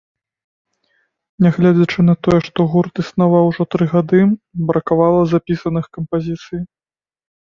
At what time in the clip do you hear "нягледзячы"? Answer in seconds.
1.45-1.99